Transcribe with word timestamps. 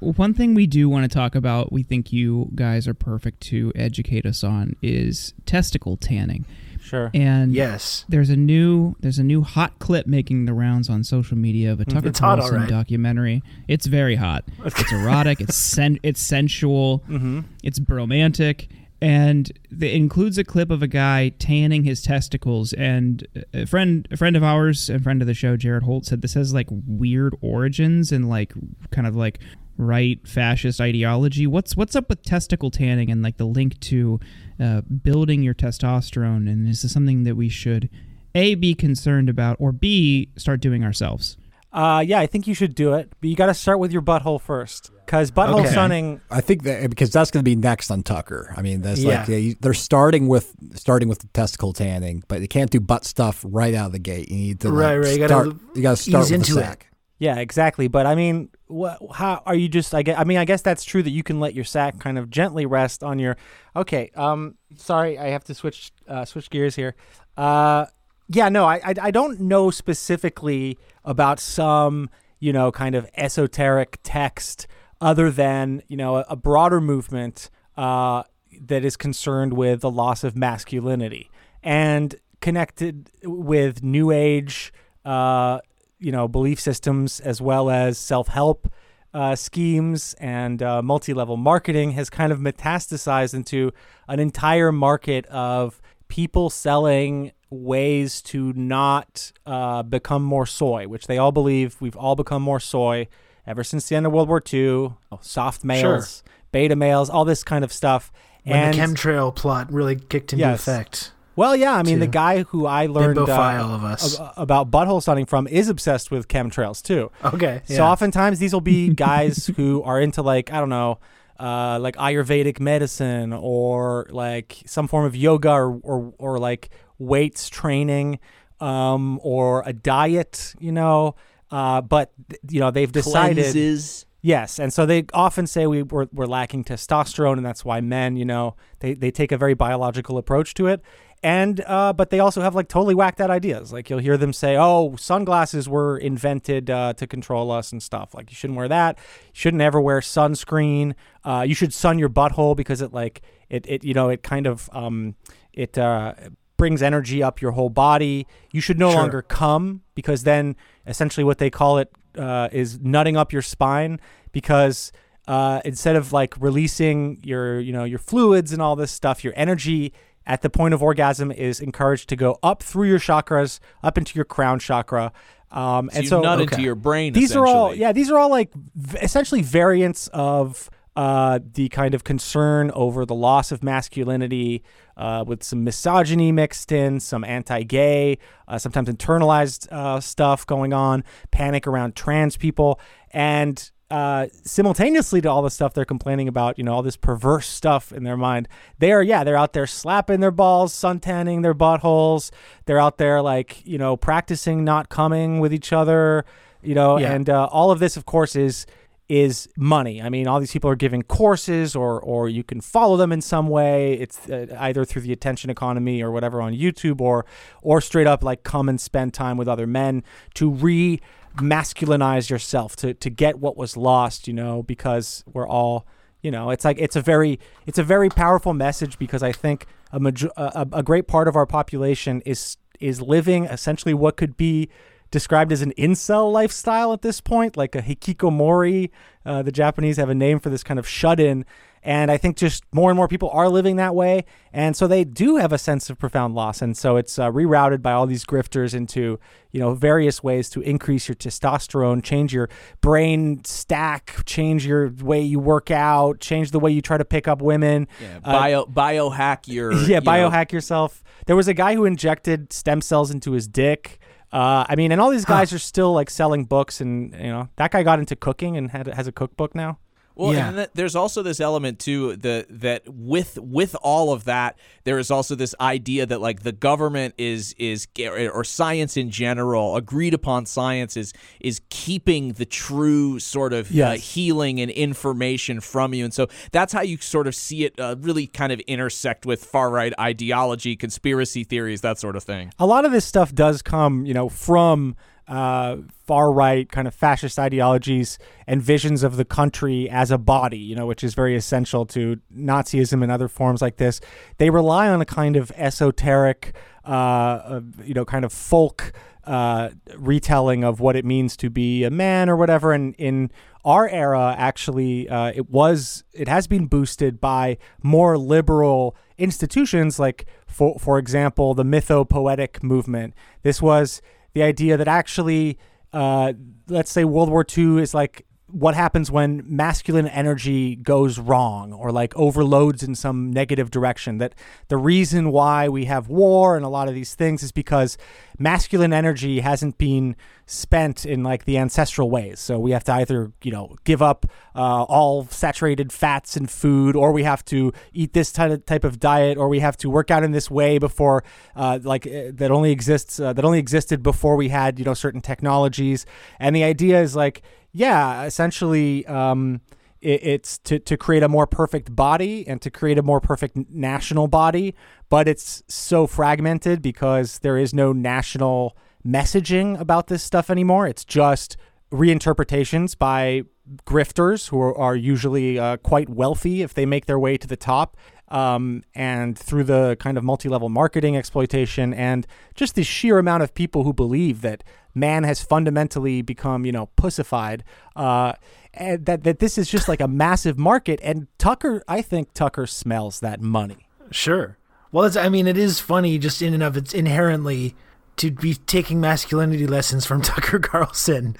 One 0.00 0.34
thing 0.34 0.54
we 0.54 0.66
do 0.66 0.88
want 0.88 1.10
to 1.10 1.14
talk 1.14 1.34
about, 1.34 1.72
we 1.72 1.82
think 1.82 2.12
you 2.12 2.50
guys 2.54 2.86
are 2.86 2.94
perfect 2.94 3.40
to 3.44 3.72
educate 3.74 4.26
us 4.26 4.44
on, 4.44 4.76
is 4.82 5.32
testicle 5.46 5.96
tanning. 5.96 6.44
Sure. 6.80 7.10
And 7.14 7.52
Yes. 7.52 8.04
there's 8.08 8.30
a 8.30 8.36
new 8.36 8.94
there's 9.00 9.18
a 9.18 9.24
new 9.24 9.42
hot 9.42 9.78
clip 9.80 10.06
making 10.06 10.44
the 10.44 10.52
rounds 10.52 10.88
on 10.88 11.02
social 11.02 11.36
media 11.36 11.72
of 11.72 11.80
a 11.80 11.84
Tucker 11.84 12.08
It's 12.08 12.20
hot, 12.20 12.38
Carlson 12.38 12.54
alright. 12.56 12.70
documentary. 12.70 13.42
It's 13.66 13.86
very 13.86 14.14
hot. 14.14 14.44
It's 14.64 14.92
erotic. 14.92 15.40
it's 15.40 15.56
sen- 15.56 15.98
it's 16.04 16.20
sensual. 16.20 17.02
Mm-hmm. 17.08 17.40
It's 17.64 17.80
bromantic, 17.80 18.68
and 19.00 19.50
it 19.80 19.92
includes 19.94 20.38
a 20.38 20.44
clip 20.44 20.70
of 20.70 20.80
a 20.80 20.86
guy 20.86 21.30
tanning 21.40 21.82
his 21.82 22.02
testicles. 22.02 22.72
And 22.74 23.26
a 23.52 23.66
friend 23.66 24.06
a 24.12 24.16
friend 24.16 24.36
of 24.36 24.44
ours, 24.44 24.88
a 24.88 25.00
friend 25.00 25.20
of 25.20 25.26
the 25.26 25.34
show, 25.34 25.56
Jared 25.56 25.82
Holt, 25.82 26.06
said 26.06 26.22
this 26.22 26.34
has 26.34 26.54
like 26.54 26.68
weird 26.70 27.34
origins 27.40 28.12
and 28.12 28.28
like 28.28 28.52
kind 28.92 29.08
of 29.08 29.16
like 29.16 29.40
right 29.78 30.18
fascist 30.26 30.80
ideology. 30.80 31.46
What's 31.46 31.76
what's 31.76 31.94
up 31.96 32.08
with 32.08 32.22
testicle 32.22 32.70
tanning 32.70 33.10
and 33.10 33.22
like 33.22 33.36
the 33.36 33.46
link 33.46 33.78
to 33.80 34.20
uh, 34.60 34.80
building 34.82 35.42
your 35.42 35.54
testosterone? 35.54 36.50
And 36.50 36.68
is 36.68 36.82
this 36.82 36.92
something 36.92 37.24
that 37.24 37.34
we 37.36 37.48
should 37.48 37.88
a 38.34 38.54
be 38.54 38.74
concerned 38.74 39.28
about 39.28 39.56
or 39.60 39.72
b 39.72 40.30
start 40.36 40.60
doing 40.60 40.84
ourselves? 40.84 41.36
Uh, 41.72 42.00
yeah, 42.06 42.18
I 42.20 42.26
think 42.26 42.46
you 42.46 42.54
should 42.54 42.74
do 42.74 42.94
it, 42.94 43.12
but 43.20 43.28
you 43.28 43.36
got 43.36 43.46
to 43.46 43.54
start 43.54 43.78
with 43.78 43.92
your 43.92 44.00
butthole 44.00 44.40
first, 44.40 44.90
because 45.04 45.30
butthole 45.30 45.60
Okay. 45.60 45.74
sunning. 45.74 46.22
I 46.30 46.40
think 46.40 46.62
that 46.62 46.88
because 46.88 47.10
that's 47.10 47.30
going 47.30 47.40
to 47.44 47.44
be 47.44 47.54
next 47.54 47.90
on 47.90 48.02
Tucker. 48.02 48.54
I 48.56 48.62
mean, 48.62 48.80
that's 48.80 49.04
like 49.04 49.12
Yeah. 49.12 49.24
they, 49.26 49.56
they're 49.60 49.74
starting 49.74 50.26
with 50.26 50.54
starting 50.74 51.06
with 51.08 51.18
the 51.18 51.26
testicle 51.34 51.74
tanning, 51.74 52.22
but 52.28 52.40
you 52.40 52.48
can't 52.48 52.70
do 52.70 52.80
butt 52.80 53.04
stuff 53.04 53.44
right 53.46 53.74
out 53.74 53.86
of 53.86 53.92
the 53.92 53.98
gate. 53.98 54.30
You 54.30 54.36
need 54.36 54.60
to 54.60 54.70
like, 54.70 54.78
Right, 54.84 54.96
right. 54.96 55.12
You 55.12 55.18
gotta 55.28 55.50
start. 55.50 55.56
You 55.74 55.82
got 55.82 55.96
to 55.98 56.02
start 56.02 56.24
ease 56.24 56.30
with 56.30 56.40
into 56.40 56.54
the 56.54 56.70
it. 56.72 56.78
Yeah, 57.18 57.36
exactly. 57.40 57.88
But 57.88 58.06
I 58.06 58.14
mean, 58.14 58.48
wha 58.68 58.96
how 59.14 59.42
are 59.46 59.54
you 59.54 59.68
just? 59.68 59.94
I 59.94 60.02
guess, 60.02 60.18
I 60.18 60.24
mean, 60.24 60.38
I 60.38 60.44
guess 60.44 60.62
that's 60.62 60.84
true 60.84 61.02
that 61.02 61.10
you 61.10 61.22
can 61.22 61.40
let 61.40 61.54
your 61.54 61.64
sack 61.64 61.98
kind 61.98 62.18
of 62.18 62.30
gently 62.30 62.66
rest 62.66 63.02
on 63.02 63.18
your. 63.18 63.36
Okay. 63.74 64.10
Um. 64.14 64.56
Sorry, 64.76 65.18
I 65.18 65.28
have 65.28 65.44
to 65.44 65.54
switch 65.54 65.92
uh, 66.08 66.24
switch 66.24 66.50
gears 66.50 66.76
here. 66.76 66.94
Uh. 67.36 67.86
Yeah. 68.28 68.48
No, 68.48 68.64
I, 68.66 68.80
I 68.84 68.94
I 69.02 69.10
don't 69.10 69.40
know 69.40 69.70
specifically 69.70 70.78
about 71.04 71.38
some 71.40 72.10
you 72.38 72.52
know 72.52 72.70
kind 72.70 72.94
of 72.94 73.08
esoteric 73.16 73.98
text 74.02 74.66
other 75.00 75.30
than 75.30 75.82
you 75.88 75.96
know 75.96 76.16
a, 76.16 76.24
a 76.30 76.36
broader 76.36 76.80
movement 76.80 77.50
uh 77.76 78.22
that 78.60 78.84
is 78.84 78.96
concerned 78.96 79.52
with 79.52 79.80
the 79.80 79.90
loss 79.90 80.24
of 80.24 80.36
masculinity 80.36 81.30
and 81.62 82.16
connected 82.40 83.10
with 83.22 83.82
new 83.82 84.10
age 84.10 84.72
uh 85.04 85.60
you 85.98 86.12
know 86.12 86.28
belief 86.28 86.60
systems 86.60 87.20
as 87.20 87.40
well 87.40 87.70
as 87.70 87.96
self-help 87.98 88.68
uh, 89.14 89.34
schemes 89.34 90.14
and 90.20 90.62
uh, 90.62 90.82
multi-level 90.82 91.36
marketing 91.38 91.92
has 91.92 92.10
kind 92.10 92.32
of 92.32 92.38
metastasized 92.38 93.32
into 93.32 93.72
an 94.08 94.20
entire 94.20 94.70
market 94.70 95.24
of 95.26 95.80
people 96.08 96.50
selling 96.50 97.32
ways 97.48 98.20
to 98.20 98.52
not 98.52 99.32
uh, 99.46 99.82
become 99.82 100.22
more 100.22 100.44
soy, 100.46 100.86
which 100.86 101.06
they 101.06 101.16
all 101.16 101.32
believe 101.32 101.76
we've 101.80 101.96
all 101.96 102.14
become 102.14 102.42
more 102.42 102.60
soy 102.60 103.08
ever 103.46 103.64
since 103.64 103.88
the 103.88 103.96
end 103.96 104.04
of 104.04 104.12
World 104.12 104.28
War 104.28 104.42
II. 104.52 104.92
Oh, 105.10 105.18
soft 105.22 105.64
males, 105.64 106.22
beta 106.52 106.76
males, 106.76 107.08
all 107.08 107.24
this 107.24 107.42
kind 107.42 107.64
of 107.64 107.72
stuff. 107.72 108.12
When 108.44 108.58
and 108.58 108.74
the 108.74 108.78
chemtrail 108.78 109.34
plot 109.34 109.72
really 109.72 109.96
kicked 109.96 110.32
into 110.34 110.44
Yes. 110.44 110.60
effect. 110.60 111.12
Well, 111.36 111.54
yeah, 111.54 111.74
I 111.74 111.82
mean, 111.82 112.00
the 112.00 112.06
guy 112.06 112.42
who 112.42 112.66
I 112.66 112.86
learned 112.86 113.18
uh, 113.18 113.26
Bimbophile 113.26 113.74
of 113.74 113.84
us. 113.84 114.18
ab- 114.18 114.32
about 114.36 114.70
butthole 114.70 115.02
sunning 115.02 115.26
from 115.26 115.46
is 115.46 115.68
obsessed 115.68 116.10
with 116.10 116.28
chemtrails 116.28 116.82
too. 116.82 117.10
Okay. 117.22 117.62
So 117.66 117.84
oftentimes 117.84 118.38
these 118.38 118.52
will 118.52 118.60
be 118.60 118.88
guys 118.94 119.46
who 119.56 119.82
are 119.82 120.00
into 120.00 120.22
like 120.22 120.52
I 120.52 120.58
don't 120.60 120.70
know, 120.70 120.98
uh, 121.38 121.78
like 121.80 121.96
Ayurvedic 121.96 122.58
medicine 122.58 123.32
or 123.32 124.06
like 124.10 124.62
some 124.66 124.88
form 124.88 125.04
of 125.04 125.14
yoga 125.14 125.50
or 125.52 125.78
or, 125.82 126.14
or 126.18 126.38
like 126.38 126.70
weights 126.98 127.48
training, 127.48 128.18
um, 128.60 129.20
or 129.22 129.62
a 129.66 129.72
diet, 129.72 130.54
you 130.58 130.72
know. 130.72 131.14
Uh, 131.50 131.80
but 131.80 132.12
you 132.48 132.58
know 132.58 132.70
they've 132.70 132.90
decided 132.90 133.44
Cleanses. 133.44 134.06
Yes, 134.22 134.58
and 134.58 134.72
so 134.72 134.86
they 134.86 135.04
often 135.14 135.46
say 135.46 135.68
we 135.68 135.82
we're, 135.84 136.08
we're 136.12 136.26
lacking 136.26 136.64
testosterone, 136.64 137.36
and 137.36 137.46
that's 137.46 137.64
why 137.64 137.80
men, 137.80 138.16
you 138.16 138.24
know, 138.24 138.56
they, 138.80 138.94
they 138.94 139.12
take 139.12 139.30
a 139.30 139.36
very 139.38 139.54
biological 139.54 140.18
approach 140.18 140.54
to 140.54 140.66
it. 140.66 140.82
And 141.22 141.60
uh, 141.66 141.92
but 141.92 142.10
they 142.10 142.20
also 142.20 142.40
have 142.42 142.54
like 142.54 142.68
totally 142.68 142.94
whacked 142.94 143.20
out 143.20 143.30
ideas. 143.30 143.72
Like 143.72 143.88
you'll 143.90 143.98
hear 144.00 144.16
them 144.16 144.32
say, 144.32 144.56
"Oh, 144.56 144.96
sunglasses 144.96 145.68
were 145.68 145.96
invented 145.98 146.70
uh, 146.70 146.92
to 146.94 147.06
control 147.06 147.50
us 147.50 147.72
and 147.72 147.82
stuff. 147.82 148.14
Like 148.14 148.30
you 148.30 148.36
shouldn't 148.36 148.56
wear 148.56 148.68
that. 148.68 148.98
You 148.98 149.32
shouldn't 149.32 149.62
ever 149.62 149.80
wear 149.80 150.00
sunscreen. 150.00 150.94
Uh, 151.24 151.44
you 151.46 151.54
should 151.54 151.72
sun 151.72 151.98
your 151.98 152.08
butthole 152.10 152.54
because 152.54 152.80
it 152.80 152.92
like 152.92 153.22
it 153.48 153.64
it 153.66 153.82
you 153.82 153.94
know 153.94 154.08
it 154.10 154.22
kind 154.22 154.46
of 154.46 154.68
um 154.72 155.16
it 155.52 155.76
uh, 155.78 156.12
brings 156.58 156.82
energy 156.82 157.22
up 157.22 157.40
your 157.40 157.52
whole 157.52 157.70
body. 157.70 158.26
You 158.52 158.60
should 158.60 158.78
no 158.78 158.90
Sure. 158.90 159.00
longer 159.00 159.22
come 159.22 159.82
because 159.94 160.22
then 160.24 160.54
essentially 160.86 161.24
what 161.24 161.38
they 161.38 161.50
call 161.50 161.78
it 161.78 161.90
uh, 162.16 162.48
is 162.52 162.78
nutting 162.80 163.16
up 163.16 163.32
your 163.32 163.42
spine 163.42 164.00
because 164.32 164.92
uh, 165.28 165.60
instead 165.64 165.96
of 165.96 166.12
like 166.12 166.34
releasing 166.40 167.18
your 167.24 167.58
you 167.58 167.72
know 167.72 167.84
your 167.84 167.98
fluids 167.98 168.52
and 168.52 168.62
all 168.62 168.76
this 168.76 168.92
stuff, 168.92 169.24
your 169.24 169.32
energy 169.36 169.92
at 170.26 170.42
the 170.42 170.50
point 170.50 170.74
of 170.74 170.82
orgasm 170.82 171.30
is 171.30 171.60
encouraged 171.60 172.08
to 172.08 172.16
go 172.16 172.38
up 172.42 172.62
through 172.62 172.88
your 172.88 172.98
chakras, 172.98 173.60
up 173.82 173.96
into 173.96 174.14
your 174.16 174.24
crown 174.24 174.58
chakra. 174.58 175.12
Um, 175.50 175.88
So 175.90 175.96
and 175.96 176.04
you 176.04 176.08
so 176.08 176.20
nut 176.20 176.40
okay. 176.40 176.42
into 176.42 176.62
your 176.62 176.74
brain. 176.74 177.12
these 177.12 177.36
are 177.36 177.46
all 177.46 177.72
yeah 177.74 177.92
these 177.92 178.10
are 178.10 178.18
all 178.18 178.28
like 178.30 178.52
v- 178.74 178.98
essentially 178.98 179.42
variants 179.42 180.08
of 180.08 180.68
uh, 180.96 181.38
the 181.52 181.68
kind 181.68 181.94
of 181.94 182.02
concern 182.04 182.70
over 182.72 183.04
the 183.06 183.14
loss 183.14 183.52
of 183.52 183.62
masculinity 183.62 184.64
uh, 184.96 185.22
with 185.26 185.44
some 185.44 185.62
misogyny 185.62 186.32
mixed 186.32 186.72
in 186.72 186.98
some 186.98 187.22
anti-gay 187.22 188.18
uh, 188.48 188.58
sometimes 188.58 188.88
internalized 188.88 189.70
uh, 189.70 190.00
stuff 190.00 190.44
going 190.46 190.72
on 190.72 191.04
panic 191.30 191.66
around 191.66 191.94
trans 191.94 192.36
people 192.36 192.80
and 193.12 193.70
uh, 193.90 194.26
simultaneously 194.44 195.20
to 195.20 195.30
all 195.30 195.42
the 195.42 195.50
stuff 195.50 195.72
they're 195.74 195.84
complaining 195.84 196.26
about, 196.28 196.58
you 196.58 196.64
know, 196.64 196.72
all 196.74 196.82
this 196.82 196.96
perverse 196.96 197.46
stuff 197.46 197.92
in 197.92 198.02
their 198.04 198.16
mind, 198.16 198.48
they 198.78 198.90
are, 198.92 199.02
yeah, 199.02 199.22
they're 199.22 199.36
out 199.36 199.52
there 199.52 199.66
slapping 199.66 200.20
their 200.20 200.30
balls, 200.32 200.72
suntanning 200.72 201.42
their 201.42 201.54
buttholes. 201.54 202.30
They're 202.64 202.80
out 202.80 202.98
there, 202.98 203.22
like, 203.22 203.64
you 203.64 203.78
know, 203.78 203.96
practicing 203.96 204.64
not 204.64 204.88
coming 204.88 205.38
with 205.38 205.52
each 205.54 205.72
other, 205.72 206.24
you 206.62 206.74
know, 206.74 206.98
Yeah. 206.98 207.12
and 207.12 207.30
uh, 207.30 207.46
all 207.52 207.70
of 207.70 207.78
this, 207.78 207.96
of 207.96 208.06
course, 208.06 208.34
is 208.36 208.66
is 209.08 209.48
money. 209.56 210.02
I 210.02 210.08
mean, 210.08 210.26
all 210.26 210.40
these 210.40 210.50
people 210.50 210.68
are 210.68 210.74
giving 210.74 211.02
courses, 211.02 211.76
or 211.76 212.00
or 212.00 212.28
you 212.28 212.42
can 212.42 212.60
follow 212.60 212.96
them 212.96 213.12
in 213.12 213.20
some 213.20 213.46
way. 213.46 213.92
It's 213.94 214.28
uh, 214.28 214.46
either 214.58 214.84
through 214.84 215.02
the 215.02 215.12
attention 215.12 215.48
economy 215.48 216.02
or 216.02 216.10
whatever 216.10 216.42
on 216.42 216.54
YouTube, 216.54 217.00
or 217.00 217.24
or 217.62 217.80
straight 217.80 218.08
up 218.08 218.24
like 218.24 218.42
come 218.42 218.68
and 218.68 218.80
spend 218.80 219.14
time 219.14 219.36
with 219.36 219.46
other 219.46 219.64
men 219.68 220.02
to 220.34 220.50
re 220.50 221.00
masculinize 221.36 222.30
yourself 222.30 222.76
to 222.76 222.94
to 222.94 223.10
get 223.10 223.38
what 223.38 223.56
was 223.56 223.76
lost. 223.76 224.28
You 224.28 224.34
know, 224.34 224.62
because 224.62 225.24
we're 225.32 225.48
all 225.48 225.86
you 226.22 226.30
know 226.30 226.50
it's 226.50 226.64
like 226.64 226.78
it's 226.78 226.96
a 226.96 227.00
very 227.00 227.38
it's 227.66 227.78
a 227.78 227.84
very 227.84 228.08
powerful 228.08 228.54
message 228.54 228.98
because 228.98 229.22
I 229.22 229.32
think 229.32 229.66
a 229.92 230.00
major, 230.00 230.30
a, 230.36 230.66
a 230.72 230.82
great 230.82 231.06
part 231.06 231.28
of 231.28 231.36
our 231.36 231.46
population 231.46 232.22
is 232.26 232.56
is 232.80 233.00
living 233.00 233.44
essentially 233.44 233.94
what 233.94 234.16
could 234.16 234.36
be 234.36 234.68
described 235.10 235.52
as 235.52 235.62
an 235.62 235.72
incel 235.78 236.32
lifestyle 236.32 236.92
at 236.92 237.02
this 237.02 237.20
point, 237.20 237.56
like 237.56 237.74
a 237.74 237.82
hikikomori. 237.82 238.90
Uh, 239.24 239.42
the 239.42 239.52
Japanese 239.52 239.96
have 239.96 240.08
a 240.08 240.14
name 240.14 240.40
for 240.40 240.50
this 240.50 240.62
kind 240.62 240.78
of 240.78 240.86
shut-in, 240.86 241.44
and 241.86 242.10
I 242.10 242.16
think 242.16 242.36
just 242.36 242.64
more 242.72 242.90
and 242.90 242.96
more 242.96 243.06
people 243.06 243.30
are 243.30 243.48
living 243.48 243.76
that 243.76 243.94
way, 243.94 244.24
and 244.52 244.76
so 244.76 244.88
they 244.88 245.04
do 245.04 245.36
have 245.36 245.52
a 245.52 245.58
sense 245.58 245.88
of 245.88 245.98
profound 246.00 246.34
loss, 246.34 246.60
and 246.60 246.76
so 246.76 246.96
it's 246.96 247.16
uh, 247.16 247.30
rerouted 247.30 247.80
by 247.80 247.92
all 247.92 248.06
these 248.06 248.24
grifters 248.24 248.74
into 248.74 249.20
you 249.52 249.60
know 249.60 249.72
various 249.72 250.20
ways 250.20 250.50
to 250.50 250.60
increase 250.62 251.06
your 251.06 251.14
testosterone, 251.14 252.02
change 252.02 252.34
your 252.34 252.50
brain 252.80 253.44
stack, 253.44 254.16
change 254.26 254.66
your 254.66 254.90
way 255.00 255.20
you 255.22 255.38
work 255.38 255.70
out, 255.70 256.18
change 256.18 256.50
the 256.50 256.58
way 256.58 256.72
you 256.72 256.82
try 256.82 256.98
to 256.98 257.04
pick 257.04 257.28
up 257.28 257.40
women. 257.40 257.86
Yeah, 258.02 258.18
Uh, 258.24 258.32
bio 258.32 258.64
biohack 258.66 259.46
your 259.46 259.72
yeah, 259.82 259.86
you 259.86 259.94
know, 259.94 260.00
biohack 260.00 260.50
yourself. 260.50 261.04
There 261.26 261.36
was 261.36 261.46
a 261.46 261.54
guy 261.54 261.76
who 261.76 261.84
injected 261.84 262.52
stem 262.52 262.80
cells 262.80 263.12
into 263.12 263.30
his 263.30 263.46
dick. 263.46 264.00
Uh, 264.32 264.66
I 264.68 264.74
mean, 264.74 264.90
and 264.90 265.00
all 265.00 265.10
these 265.10 265.24
guys 265.24 265.52
are 265.52 265.58
still 265.60 265.92
like 265.92 266.10
selling 266.10 266.46
books, 266.46 266.80
and 266.80 267.12
you 267.14 267.28
know 267.28 267.48
that 267.56 267.70
guy 267.70 267.84
got 267.84 268.00
into 268.00 268.16
cooking 268.16 268.56
and 268.56 268.72
had 268.72 268.88
has 268.88 269.06
a 269.06 269.12
cookbook 269.12 269.54
now. 269.54 269.78
Well, 270.16 270.32
Yeah. 270.32 270.48
and 270.48 270.56
th- 270.56 270.70
there's 270.74 270.96
also 270.96 271.22
this 271.22 271.40
element 271.40 271.78
too 271.78 272.16
the 272.16 272.46
that 272.48 272.82
with 272.88 273.38
with 273.40 273.76
all 273.82 274.12
of 274.14 274.24
that, 274.24 274.58
there 274.84 274.98
is 274.98 275.10
also 275.10 275.34
this 275.34 275.54
idea 275.60 276.06
that 276.06 276.22
like 276.22 276.42
the 276.42 276.52
government 276.52 277.14
is 277.18 277.54
is 277.58 277.86
or 277.98 278.42
science 278.42 278.96
in 278.96 279.10
general, 279.10 279.76
agreed 279.76 280.14
upon 280.14 280.46
science 280.46 280.96
is 280.96 281.12
is 281.40 281.60
keeping 281.68 282.32
the 282.32 282.46
true 282.46 283.18
sort 283.18 283.52
of 283.52 283.70
uh, 283.78 283.92
healing 283.92 284.58
and 284.58 284.70
information 284.70 285.60
from 285.60 285.92
you, 285.92 286.04
and 286.04 286.14
so 286.14 286.28
that's 286.50 286.72
how 286.72 286.80
you 286.80 286.96
sort 286.96 287.26
of 287.26 287.34
see 287.34 287.64
it 287.66 287.78
uh, 287.78 287.94
really 288.00 288.26
kind 288.26 288.52
of 288.52 288.60
intersect 288.60 289.26
with 289.26 289.44
far 289.44 289.68
right 289.70 289.92
ideology, 290.00 290.76
conspiracy 290.76 291.44
theories, 291.44 291.82
that 291.82 291.98
sort 291.98 292.16
of 292.16 292.24
thing. 292.24 292.50
A 292.58 292.64
lot 292.66 292.86
of 292.86 292.92
this 292.92 293.04
stuff 293.04 293.34
does 293.34 293.60
come, 293.60 294.06
you 294.06 294.14
know, 294.14 294.30
from 294.30 294.96
uh, 295.28 295.76
far 296.06 296.32
right 296.32 296.70
kind 296.70 296.86
of 296.86 296.94
fascist 296.94 297.38
ideologies 297.38 298.18
and 298.46 298.62
visions 298.62 299.02
of 299.02 299.16
the 299.16 299.24
country 299.24 299.90
as 299.90 300.10
a 300.10 300.18
body, 300.18 300.58
you 300.58 300.76
know, 300.76 300.86
which 300.86 301.02
is 301.02 301.14
very 301.14 301.34
essential 301.34 301.84
to 301.86 302.20
Nazism 302.34 303.02
and 303.02 303.10
other 303.10 303.28
forms 303.28 303.60
like 303.60 303.76
this. 303.76 304.00
They 304.38 304.50
rely 304.50 304.88
on 304.88 305.00
a 305.00 305.04
kind 305.04 305.36
of 305.36 305.50
esoteric, 305.56 306.54
uh, 306.84 306.88
uh, 306.88 307.60
you 307.82 307.94
know, 307.94 308.04
kind 308.04 308.24
of 308.24 308.32
folk 308.32 308.92
uh, 309.24 309.70
retelling 309.96 310.62
of 310.62 310.78
what 310.78 310.94
it 310.94 311.04
means 311.04 311.36
to 311.36 311.50
be 311.50 311.82
a 311.82 311.90
man 311.90 312.30
or 312.30 312.36
whatever. 312.36 312.72
And 312.72 312.94
in 312.96 313.32
our 313.64 313.88
era, 313.88 314.34
actually, 314.38 315.08
uh, 315.08 315.32
it 315.34 315.50
was 315.50 316.04
it 316.12 316.28
has 316.28 316.46
been 316.46 316.66
boosted 316.66 317.20
by 317.20 317.58
more 317.82 318.16
liberal 318.16 318.96
institutions, 319.18 319.98
like 319.98 320.26
for 320.46 320.78
for 320.78 320.98
example, 320.98 321.54
the 321.54 321.64
mythopoetic 321.64 322.62
movement. 322.62 323.14
This 323.42 323.60
was 323.60 324.00
the 324.36 324.42
idea 324.42 324.76
that 324.76 324.86
actually, 324.86 325.56
uh, 325.94 326.34
let's 326.68 326.90
say 326.90 327.04
World 327.04 327.30
War 327.30 327.42
II 327.56 327.80
is 327.80 327.94
like 327.94 328.26
what 328.48 328.76
happens 328.76 329.10
when 329.10 329.42
masculine 329.44 330.06
energy 330.06 330.76
goes 330.76 331.18
wrong 331.18 331.72
or 331.72 331.90
like 331.90 332.14
overloads 332.16 332.84
in 332.84 332.94
some 332.94 333.32
negative 333.32 333.72
direction 333.72 334.18
that 334.18 334.34
the 334.68 334.76
reason 334.76 335.32
why 335.32 335.68
we 335.68 335.86
have 335.86 336.08
war 336.08 336.56
and 336.56 336.64
a 336.64 336.68
lot 336.68 336.86
of 336.86 336.94
these 336.94 337.14
things 337.14 337.42
is 337.42 337.50
because 337.50 337.98
masculine 338.38 338.92
energy 338.92 339.40
hasn't 339.40 339.78
been 339.78 340.14
spent 340.46 341.04
in 341.04 341.24
like 341.24 341.44
the 341.44 341.58
ancestral 341.58 342.08
ways. 342.08 342.38
So 342.38 342.56
we 342.60 342.70
have 342.70 342.84
to 342.84 342.92
either 342.92 343.32
you 343.42 343.50
know 343.50 343.74
give 343.82 344.00
up 344.00 344.26
uh, 344.54 344.84
all 344.84 345.26
saturated 345.26 345.92
fats 345.92 346.36
and 346.36 346.48
food 346.48 346.94
or 346.94 347.10
we 347.10 347.24
have 347.24 347.44
to 347.46 347.72
eat 347.92 348.12
this 348.12 348.30
type 348.30 348.84
of 348.84 349.00
diet 349.00 349.38
or 349.38 349.48
we 349.48 349.58
have 349.58 349.76
to 349.78 349.90
work 349.90 350.12
out 350.12 350.22
in 350.22 350.30
this 350.30 350.48
way 350.48 350.78
before 350.78 351.24
uh, 351.56 351.80
like 351.82 352.06
uh, 352.06 352.30
that 352.32 352.52
only 352.52 352.70
exists 352.70 353.18
uh, 353.18 353.32
that 353.32 353.44
only 353.44 353.58
existed 353.58 354.04
before 354.04 354.36
we 354.36 354.50
had 354.50 354.78
you 354.78 354.84
know 354.84 354.94
certain 354.94 355.20
technologies. 355.20 356.06
And 356.38 356.54
the 356.54 356.62
idea 356.62 357.02
is 357.02 357.16
like 357.16 357.42
yeah, 357.76 358.22
essentially, 358.22 359.04
um, 359.06 359.60
it, 360.00 360.24
it's 360.24 360.56
to, 360.58 360.78
to 360.78 360.96
create 360.96 361.22
a 361.22 361.28
more 361.28 361.46
perfect 361.46 361.94
body 361.94 362.48
and 362.48 362.62
to 362.62 362.70
create 362.70 362.96
a 362.96 363.02
more 363.02 363.20
perfect 363.20 363.54
national 363.68 364.28
body, 364.28 364.74
but 365.10 365.28
it's 365.28 365.62
so 365.68 366.06
fragmented 366.06 366.80
because 366.80 367.40
there 367.40 367.58
is 367.58 367.74
no 367.74 367.92
national 367.92 368.74
messaging 369.06 369.78
about 369.78 370.06
this 370.06 370.22
stuff 370.22 370.48
anymore. 370.48 370.86
It's 370.86 371.04
just 371.04 371.58
reinterpretations 371.92 372.96
by 372.96 373.42
grifters 373.84 374.48
who 374.48 374.58
are, 374.58 374.76
are 374.78 374.96
usually 374.96 375.58
uh, 375.58 375.76
quite 375.76 376.08
wealthy 376.08 376.62
if 376.62 376.72
they 376.72 376.86
make 376.86 377.04
their 377.04 377.18
way 377.18 377.36
to 377.36 377.46
the 377.46 377.58
top. 377.58 377.94
Um, 378.28 378.82
and 378.94 379.38
through 379.38 379.64
the 379.64 379.96
kind 380.00 380.18
of 380.18 380.24
multi 380.24 380.48
level 380.48 380.68
marketing 380.68 381.16
exploitation 381.16 381.94
and 381.94 382.26
just 382.54 382.74
the 382.74 382.82
sheer 382.82 383.18
amount 383.18 383.44
of 383.44 383.54
people 383.54 383.84
who 383.84 383.92
believe 383.92 384.40
that 384.40 384.64
man 384.94 385.22
has 385.22 385.42
fundamentally 385.42 386.22
become, 386.22 386.66
you 386.66 386.72
know, 386.72 386.86
pussified. 386.96 387.62
Uh, 387.94 388.32
and 388.74 389.06
that 389.06 389.24
that 389.24 389.38
this 389.38 389.56
is 389.56 389.68
just 389.68 389.88
like 389.88 390.00
a 390.00 390.08
massive 390.08 390.58
market. 390.58 391.00
And 391.02 391.28
Tucker, 391.38 391.82
I 391.86 392.02
think 392.02 392.34
Tucker 392.34 392.66
smells 392.66 393.20
that 393.20 393.40
money. 393.40 393.88
Sure. 394.10 394.58
Well, 394.92 395.04
it's, 395.04 395.16
I 395.16 395.28
mean, 395.28 395.46
it 395.46 395.58
is 395.58 395.80
funny 395.80 396.18
just 396.18 396.40
in 396.42 396.54
and 396.54 396.62
of 396.62 396.76
its 396.76 396.94
inherently 396.94 397.74
to 398.16 398.30
be 398.30 398.54
taking 398.54 399.00
masculinity 399.00 399.66
lessons 399.66 400.06
from 400.06 400.22
Tucker 400.22 400.58
Carlson, 400.58 401.36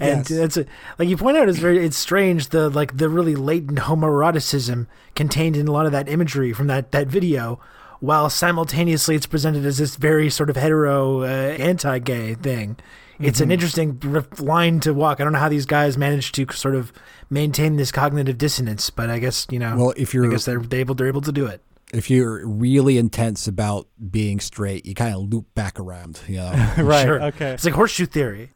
and 0.00 0.28
yes. 0.28 0.30
it's 0.30 0.56
a, 0.56 0.66
like 0.98 1.08
you 1.08 1.16
point 1.16 1.36
out, 1.36 1.48
it's 1.48 1.58
very 1.58 1.84
it's 1.84 1.96
strange 1.96 2.48
the 2.48 2.68
like 2.68 2.96
the 2.96 3.08
really 3.08 3.36
latent 3.36 3.80
homoeroticism 3.80 4.86
contained 5.14 5.56
in 5.56 5.68
a 5.68 5.72
lot 5.72 5.86
of 5.86 5.92
that 5.92 6.08
imagery 6.08 6.52
from 6.52 6.66
that 6.66 6.92
that 6.92 7.06
video, 7.06 7.60
while 8.00 8.28
simultaneously 8.28 9.14
it's 9.14 9.26
presented 9.26 9.64
as 9.64 9.78
this 9.78 9.96
very 9.96 10.28
sort 10.30 10.50
of 10.50 10.56
hetero 10.56 11.22
uh, 11.22 11.26
anti-gay 11.26 12.34
thing. 12.34 12.76
It's 13.18 13.38
mm-hmm. 13.38 13.44
an 13.44 13.50
interesting 13.50 14.26
line 14.38 14.80
to 14.80 14.92
walk. 14.92 15.20
I 15.20 15.24
don't 15.24 15.32
know 15.32 15.38
how 15.38 15.48
these 15.48 15.64
guys 15.64 15.96
manage 15.96 16.32
to 16.32 16.46
sort 16.52 16.74
of 16.74 16.92
maintain 17.30 17.76
this 17.76 17.90
cognitive 17.90 18.36
dissonance, 18.36 18.90
but 18.90 19.08
I 19.08 19.18
guess 19.18 19.46
you 19.50 19.58
know. 19.58 19.76
Well, 19.76 19.94
if 19.96 20.12
you're, 20.12 20.26
I 20.26 20.30
guess 20.30 20.44
they're, 20.44 20.58
they're 20.58 20.80
able 20.80 20.94
they're 20.94 21.08
able 21.08 21.22
to 21.22 21.32
do 21.32 21.46
it. 21.46 21.62
If 21.94 22.10
you're 22.10 22.46
really 22.46 22.98
intense 22.98 23.46
about 23.46 23.86
being 24.10 24.40
straight, 24.40 24.86
you 24.86 24.94
kind 24.94 25.14
of 25.14 25.32
loop 25.32 25.54
back 25.54 25.78
around. 25.78 26.20
You 26.26 26.38
know? 26.38 26.50
right. 26.78 27.04
Sure. 27.04 27.22
Okay. 27.22 27.50
It's 27.50 27.64
like 27.64 27.74
horseshoe 27.74 28.06
theory. 28.06 28.50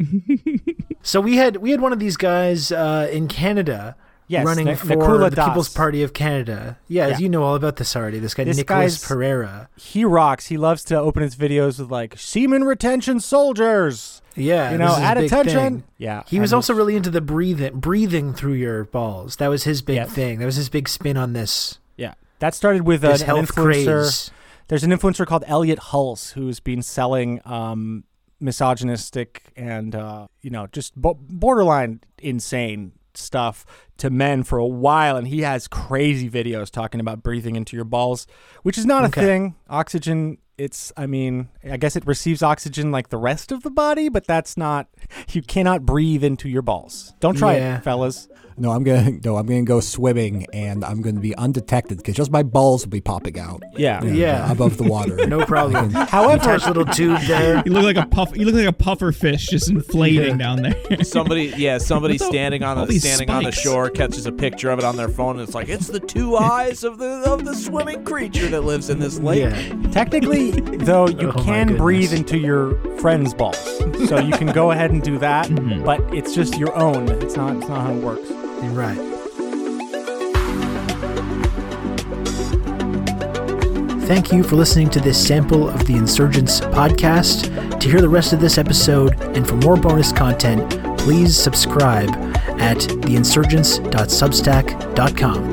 so 1.03 1.21
we 1.21 1.37
had 1.37 1.57
we 1.59 1.71
had 1.71 1.81
one 1.81 1.93
of 1.93 1.99
these 1.99 2.17
guys 2.17 2.73
uh, 2.73 3.09
in 3.11 3.29
Canada 3.29 3.97
yes, 4.31 4.47
running 4.47 4.69
N- 4.69 4.77
for 4.77 5.19
the 5.19 5.31
Das. 5.31 5.49
People's 5.49 5.69
Party 5.69 6.03
of 6.03 6.13
Canada. 6.13 6.79
Yeah, 6.89 7.09
yeah, 7.09 7.19
you 7.19 7.29
know 7.29 7.43
all 7.43 7.57
about 7.57 7.77
this 7.77 7.95
already. 7.97 8.19
This 8.19 8.33
guy, 8.33 8.45
this 8.45 8.57
Nicholas 8.57 9.07
Pereira. 9.07 9.69
He 9.77 10.05
rocks. 10.05 10.47
He 10.47 10.57
loves 10.57 10.85
to 10.85 10.99
open 10.99 11.23
his 11.23 11.37
videos 11.37 11.79
with 11.79 11.91
like 11.91 12.17
semen 12.17 12.65
retention 12.65 13.21
soldiers. 13.21 14.23
Yeah, 14.37 14.71
you 14.73 14.79
know, 14.79 14.97
at 14.97 15.19
attention. 15.19 15.81
Thing. 15.81 15.85
Yeah, 15.99 16.23
he 16.27 16.41
was 16.41 16.53
also 16.53 16.73
really 16.73 16.97
into 16.97 17.11
the 17.11 17.21
breathing, 17.21 17.81
breathing 17.81 18.33
through 18.33 18.55
your 18.55 18.85
balls. 18.85 19.37
That 19.37 19.49
was 19.49 19.65
his 19.65 19.83
big 19.83 19.97
yeah. 19.97 20.05
thing. 20.05 20.39
That 20.39 20.47
was 20.47 20.57
his 20.57 20.69
big 20.69 20.89
spin 20.89 21.17
on 21.17 21.33
this. 21.33 21.79
That 22.41 22.55
started 22.55 22.83
with 22.83 23.05
an, 23.05 23.13
an 23.13 23.47
influencer. 23.47 24.05
Craze. 24.05 24.31
There's 24.69 24.85
an 24.85 24.91
influencer 24.91 25.27
called 25.27 25.45
Elliot 25.47 25.79
Hulse 25.79 26.33
who's 26.33 26.61
been 26.61 26.83
selling 26.83 27.41
um, 27.45 28.05
misogynistic 28.41 29.53
and 29.57 29.95
uh, 29.95 30.29
you 30.43 30.51
know 30.51 30.67
just 30.69 30.93
borderline 30.97 32.01
insane 32.19 32.93
stuff 33.15 33.65
to 33.99 34.11
men 34.11 34.43
for 34.43 34.59
a 34.59 34.67
while, 34.67 35.17
and 35.17 35.29
he 35.29 35.43
has 35.43 35.69
crazy 35.69 36.31
videos 36.31 36.71
talking 36.71 37.01
about 37.01 37.23
breathing 37.23 37.57
into 37.57 37.77
your 37.77 37.85
balls, 37.85 38.27
which 38.63 38.79
is 38.79 38.87
not 38.87 39.05
okay. 39.05 39.21
a 39.21 39.25
thing. 39.25 39.57
Oxygen, 39.69 40.39
it's, 40.57 40.93
I 40.97 41.07
mean, 41.07 41.49
I 41.69 41.77
guess 41.77 41.97
it 41.97 42.07
receives 42.07 42.43
oxygen 42.43 42.91
like 42.91 43.11
the 43.11 43.19
rest 43.19 43.53
of 43.53 43.63
the 43.63 43.71
body, 43.71 44.09
but 44.09 44.27
that's 44.27 44.57
not, 44.57 44.89
you 45.33 45.43
cannot 45.43 45.85
breathe 45.85 46.25
into 46.25 46.49
your 46.49 46.63
balls. 46.63 47.13
Don't 47.21 47.37
try 47.37 47.57
yeah. 47.57 47.79
it, 47.79 47.85
fellas. 47.85 48.29
No, 48.57 48.71
I'm 48.71 48.85
gonna 48.85 49.11
no, 49.25 49.37
I'm 49.37 49.47
gonna 49.47 49.63
go 49.63 49.81
swimming, 49.81 50.47
and 50.53 50.85
I'm 50.85 51.03
gonna 51.03 51.21
be 51.21 51.35
undetected 51.35 51.99
because 51.99 52.15
just 52.15 52.31
my 52.31 52.43
balls 52.43 52.85
will 52.85 52.91
be 52.91 53.01
popping 53.01 53.39
out. 53.39 53.63
Yeah, 53.77 54.03
you 54.03 54.11
know, 54.11 54.17
yeah, 54.17 54.53
above 54.53 54.77
the 54.77 54.85
water. 54.85 55.17
no 55.27 55.45
problem. 55.45 55.91
However, 55.91 56.59
little 56.59 56.85
tube 56.87 57.21
there. 57.23 57.63
You 57.65 57.73
look 57.73 57.85
like 57.85 57.97
a 57.97 58.07
puff. 58.07 58.37
You 58.37 58.45
look 58.45 58.55
like 58.55 58.67
a 58.67 58.73
puffer 58.73 59.13
fish 59.13 59.47
just 59.47 59.71
inflating 59.71 60.31
yeah. 60.31 60.37
down 60.37 60.63
there. 60.63 60.75
somebody, 61.05 61.53
yeah, 61.57 61.79
somebody 61.79 62.19
standing 62.19 62.63
on 62.63 62.87
the 62.87 62.99
standing 62.99 63.29
spikes? 63.29 63.37
on 63.37 63.45
the 63.45 63.53
shore 63.53 63.91
catches 63.91 64.27
a 64.27 64.33
picture 64.33 64.71
of 64.71 64.79
it 64.79 64.85
on 64.85 64.97
their 64.97 65.09
phone, 65.09 65.39
and 65.39 65.47
it's 65.47 65.55
like 65.55 65.69
it's 65.69 65.87
the 65.87 66.01
two 66.01 66.37
eyes 66.37 66.85
of 66.85 66.99
the 66.99 67.23
of 67.31 67.45
the 67.45 67.55
swimming 67.55 68.05
creature 68.05 68.49
that 68.49 68.63
lives 68.63 68.91
in 68.91 68.99
this 68.99 69.19
lake. 69.19 69.41
Yeah. 69.41 69.91
Technically, 69.91 70.51
though, 70.51 71.09
you 71.09 71.31
oh 71.31 71.45
can 71.45 71.77
breathe 71.77 72.13
into 72.13 72.39
your 72.39 72.75
friend's 72.99 73.35
balls, 73.35 73.79
so 74.09 74.19
you 74.19 74.33
can 74.33 74.49
go 74.49 74.71
ahead 74.71 74.91
and 74.91 75.03
do 75.03 75.19
that, 75.19 75.47
mm-hmm. 75.47 75.85
but 75.85 76.01
it's 76.15 76.35
just 76.35 76.59
your 76.59 76.75
own. 76.77 77.09
It's 77.23 77.37
not. 77.37 77.57
It's 77.57 77.69
not 77.69 77.83
how 77.83 77.95
it 77.95 78.03
works. 78.03 78.31
Right. 78.69 78.99
Thank 84.07 84.33
you 84.33 84.43
for 84.43 84.57
listening 84.57 84.89
to 84.91 85.01
this 85.01 85.25
sample 85.25 85.69
of 85.69 85.87
the 85.87 85.95
Insurgents 85.95 86.61
podcast. 86.61 87.79
To 87.79 87.89
hear 87.89 88.01
the 88.01 88.09
rest 88.09 88.33
of 88.33 88.41
this 88.41 88.59
episode 88.59 89.21
and 89.37 89.47
for 89.47 89.55
more 89.57 89.77
bonus 89.77 90.11
content, 90.11 90.69
please 90.99 91.37
subscribe 91.37 92.09
at 92.61 92.79
theinsurgents.substack.com. 92.79 95.50